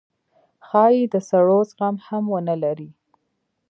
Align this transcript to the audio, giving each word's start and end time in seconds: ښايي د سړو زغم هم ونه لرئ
ښايي 0.67 1.01
د 1.13 1.15
سړو 1.29 1.59
زغم 1.69 1.95
هم 2.07 2.23
ونه 2.33 2.55
لرئ 2.63 2.89